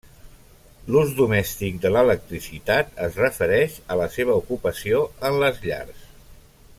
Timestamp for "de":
1.83-1.91